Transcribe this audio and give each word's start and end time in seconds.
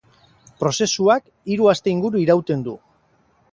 Prozesuak 0.63 1.27
hiru 1.55 1.69
aste 1.75 1.93
inguru 1.97 2.25
irauten 2.25 2.67
du. 2.71 2.77